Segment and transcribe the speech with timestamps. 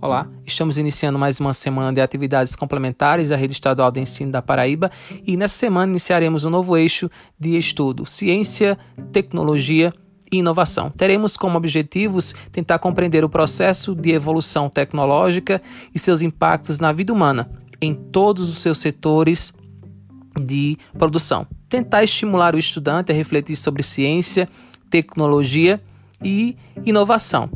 [0.00, 4.40] Olá, estamos iniciando mais uma semana de atividades complementares da Rede Estadual de Ensino da
[4.40, 4.92] Paraíba
[5.26, 8.78] e nessa semana iniciaremos um novo eixo de estudo: ciência,
[9.10, 9.92] tecnologia
[10.30, 10.88] e inovação.
[10.88, 15.60] Teremos como objetivos tentar compreender o processo de evolução tecnológica
[15.92, 19.52] e seus impactos na vida humana em todos os seus setores
[20.40, 21.44] de produção.
[21.68, 24.48] Tentar estimular o estudante a refletir sobre ciência,
[24.88, 25.82] tecnologia
[26.22, 26.56] e
[26.86, 27.50] inovação.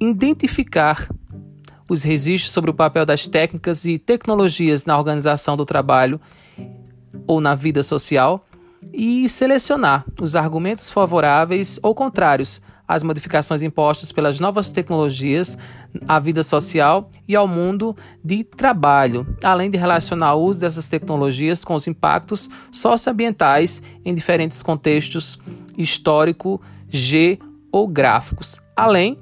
[0.00, 1.08] Identificar
[1.88, 6.20] os registros sobre o papel das técnicas e tecnologias na organização do trabalho
[7.26, 8.44] ou na vida social
[8.92, 15.58] e selecionar os argumentos favoráveis ou contrários às modificações impostas pelas novas tecnologias
[16.06, 21.64] à vida social e ao mundo de trabalho, além de relacionar o uso dessas tecnologias
[21.64, 25.38] com os impactos socioambientais em diferentes contextos
[25.76, 29.18] histórico, geográficos, além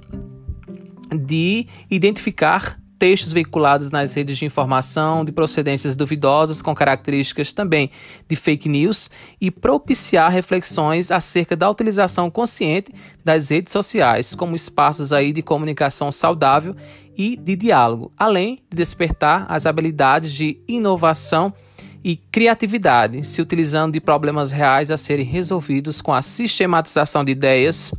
[1.16, 7.90] de identificar textos veiculados nas redes de informação de procedências duvidosas com características também
[8.28, 12.92] de fake news e propiciar reflexões acerca da utilização consciente
[13.22, 16.74] das redes sociais como espaços aí de comunicação saudável
[17.16, 21.52] e de diálogo, além de despertar as habilidades de inovação
[22.02, 27.92] e criatividade, se utilizando de problemas reais a serem resolvidos com a sistematização de ideias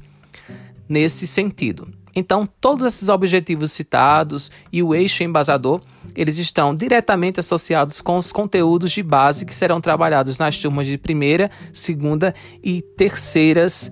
[0.88, 2.05] nesse sentido.
[2.16, 5.81] Então, todos esses objetivos citados e o eixo embasador,
[6.16, 10.97] eles estão diretamente associados com os conteúdos de base que serão trabalhados nas turmas de
[10.97, 13.91] primeira, segunda e terceiras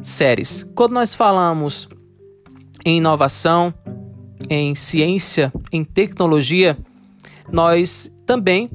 [0.00, 0.64] séries.
[0.74, 1.88] Quando nós falamos
[2.86, 3.74] em inovação,
[4.48, 6.78] em ciência, em tecnologia,
[7.50, 8.70] nós também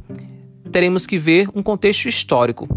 [0.72, 2.67] teremos que ver um contexto histórico.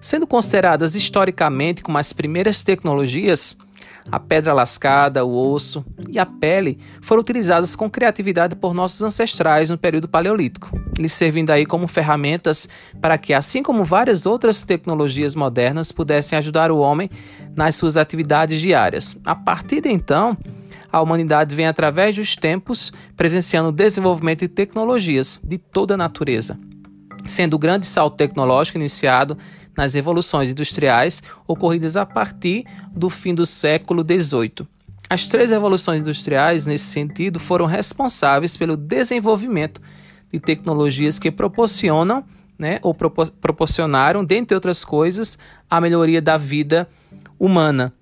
[0.00, 3.56] Sendo consideradas historicamente como as primeiras tecnologias,
[4.10, 9.70] a pedra lascada, o osso e a pele foram utilizadas com criatividade por nossos ancestrais
[9.70, 12.68] no período paleolítico, eles servindo aí como ferramentas
[13.00, 17.10] para que, assim como várias outras tecnologias modernas, pudessem ajudar o homem
[17.56, 19.16] nas suas atividades diárias.
[19.24, 20.36] A partir de então,
[20.92, 26.58] a humanidade vem através dos tempos presenciando o desenvolvimento de tecnologias de toda a natureza,
[27.26, 29.36] sendo o grande salto tecnológico iniciado
[29.76, 34.66] nas revoluções industriais ocorridas a partir do fim do século XVIII.
[35.08, 39.80] As três revoluções industriais, nesse sentido, foram responsáveis pelo desenvolvimento
[40.32, 42.24] de tecnologias que proporcionam,
[42.58, 46.88] né, ou proporcionaram, dentre outras coisas, a melhoria da vida
[47.38, 47.92] humana.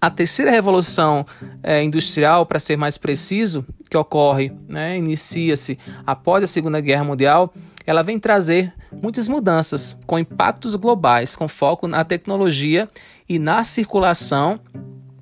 [0.00, 1.26] A terceira revolução
[1.62, 7.52] é, industrial, para ser mais preciso, que ocorre, né, inicia-se após a Segunda Guerra Mundial,
[7.88, 12.86] ela vem trazer muitas mudanças com impactos globais, com foco na tecnologia
[13.26, 14.60] e na circulação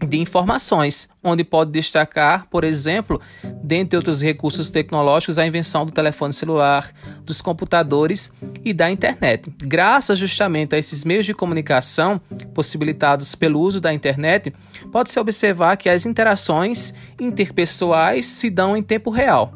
[0.04, 3.21] de informações, onde pode destacar, por exemplo,
[3.62, 6.91] dentre outros recursos tecnológicos, a invenção do telefone celular,
[7.25, 8.32] dos computadores
[8.65, 9.48] e da internet.
[9.62, 12.21] Graças justamente a esses meios de comunicação
[12.53, 14.53] possibilitados pelo uso da internet,
[14.91, 19.54] pode-se observar que as interações interpessoais se dão em tempo real,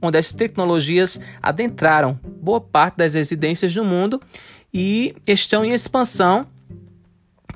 [0.00, 4.20] onde as tecnologias adentraram boa parte das residências do mundo
[4.72, 6.46] e estão em expansão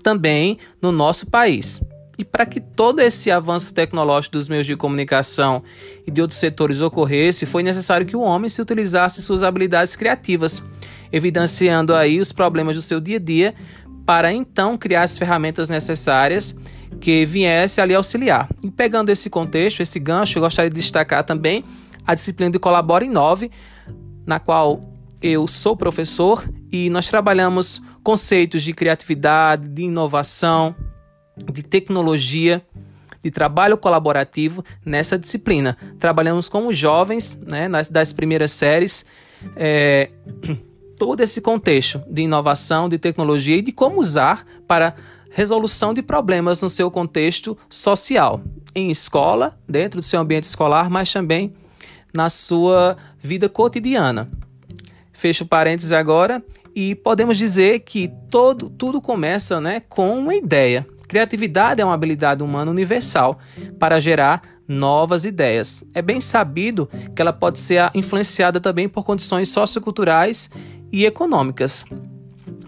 [0.02, 1.80] também no nosso país.
[2.16, 5.62] E para que todo esse avanço tecnológico dos meios de comunicação
[6.06, 10.62] e de outros setores ocorresse, foi necessário que o homem se utilizasse suas habilidades criativas,
[11.10, 13.54] evidenciando aí os problemas do seu dia a dia,
[14.06, 16.54] para então criar as ferramentas necessárias
[17.00, 18.48] que viesse ali auxiliar.
[18.62, 21.64] E pegando esse contexto, esse gancho, eu gostaria de destacar também
[22.06, 23.50] a disciplina de Colabora em 9,
[24.26, 24.82] na qual
[25.22, 30.74] eu sou professor e nós trabalhamos conceitos de criatividade, de inovação,
[31.52, 32.62] de tecnologia,
[33.22, 35.78] de trabalho colaborativo nessa disciplina.
[35.98, 39.06] Trabalhamos com os jovens, né, nas, das primeiras séries,
[39.56, 40.10] é,
[40.98, 44.94] todo esse contexto de inovação, de tecnologia e de como usar para
[45.30, 48.42] resolução de problemas no seu contexto social,
[48.74, 51.54] em escola, dentro do seu ambiente escolar, mas também
[52.14, 54.30] na sua vida cotidiana.
[55.12, 56.42] Fecho parênteses agora
[56.74, 60.86] e podemos dizer que todo, tudo começa né, com uma ideia.
[61.08, 63.38] Criatividade é uma habilidade humana universal
[63.78, 65.84] para gerar novas ideias.
[65.92, 70.50] É bem sabido que ela pode ser influenciada também por condições socioculturais
[70.90, 71.84] e econômicas.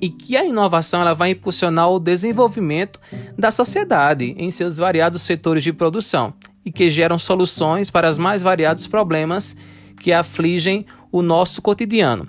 [0.01, 3.01] E que a inovação ela vai impulsionar o desenvolvimento
[3.39, 6.35] da sociedade em seus variados setores de produção
[6.67, 9.57] e que geram soluções para os mais variados problemas
[10.01, 12.27] que afligem o nosso cotidiano.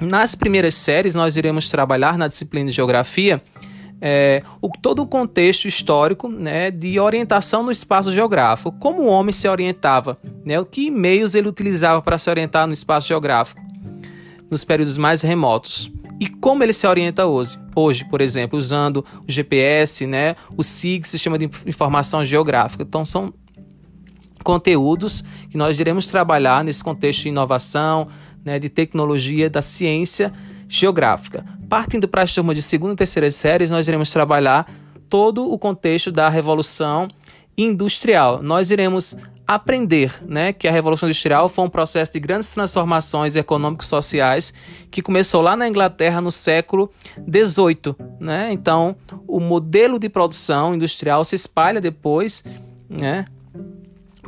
[0.00, 3.40] Nas primeiras séries, nós iremos trabalhar na disciplina de Geografia
[4.00, 8.72] é, o, todo o contexto histórico né, de orientação no espaço geográfico.
[8.72, 13.08] Como o homem se orientava, né, que meios ele utilizava para se orientar no espaço
[13.08, 13.60] geográfico
[14.50, 15.90] nos períodos mais remotos.
[16.20, 17.58] E como ele se orienta hoje?
[17.74, 22.82] Hoje, por exemplo, usando o GPS, né, o SIG, Sistema de Informação Geográfica.
[22.82, 23.34] Então, são
[24.46, 28.06] conteúdos que nós iremos trabalhar nesse contexto de inovação,
[28.44, 30.32] né, de tecnologia, da ciência
[30.68, 31.44] geográfica.
[31.68, 34.72] Partindo para as turmas de segunda e terceira séries, nós iremos trabalhar
[35.10, 37.08] todo o contexto da Revolução
[37.58, 38.40] Industrial.
[38.40, 39.16] Nós iremos
[39.48, 44.54] aprender né, que a Revolução Industrial foi um processo de grandes transformações econômicos sociais
[44.92, 46.88] que começou lá na Inglaterra no século
[47.28, 47.96] XVIII.
[48.20, 48.52] Né?
[48.52, 48.94] Então,
[49.26, 52.44] o modelo de produção industrial se espalha depois
[52.88, 53.24] né,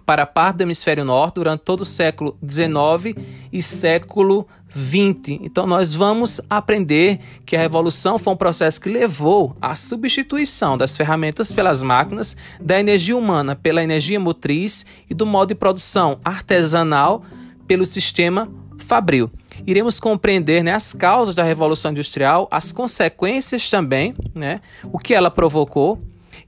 [0.08, 3.14] para parte do hemisfério norte durante todo o século XIX
[3.52, 5.38] e século XX.
[5.42, 10.96] Então, nós vamos aprender que a revolução foi um processo que levou à substituição das
[10.96, 17.22] ferramentas pelas máquinas, da energia humana pela energia motriz e do modo de produção artesanal
[17.66, 19.30] pelo sistema fabril.
[19.66, 25.30] Iremos compreender né, as causas da revolução industrial, as consequências também, né, o que ela
[25.30, 26.02] provocou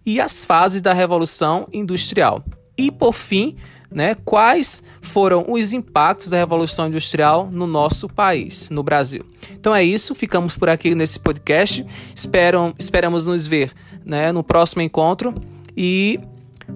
[0.06, 2.42] e as fases da revolução industrial.
[2.80, 3.56] E por fim,
[3.90, 9.22] né, quais foram os impactos da Revolução Industrial no nosso país, no Brasil.
[9.52, 11.84] Então é isso, ficamos por aqui nesse podcast.
[12.14, 13.72] Espero, esperamos nos ver
[14.02, 15.34] né, no próximo encontro
[15.76, 16.18] e,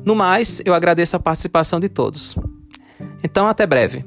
[0.04, 2.36] no mais, eu agradeço a participação de todos.
[3.22, 4.04] Então, até breve.